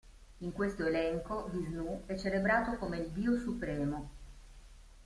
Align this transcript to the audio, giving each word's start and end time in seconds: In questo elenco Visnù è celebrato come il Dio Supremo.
In 0.39 0.51
questo 0.51 0.83
elenco 0.87 1.47
Visnù 1.51 2.05
è 2.07 2.17
celebrato 2.17 2.75
come 2.79 2.97
il 2.97 3.11
Dio 3.11 3.37
Supremo. 3.37 4.09